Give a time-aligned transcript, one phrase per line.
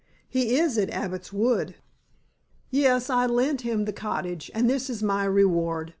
[0.27, 1.75] "He is at Abbot's Wood."
[2.71, 5.89] "Yes, I lent him the cottage, and this is my reward.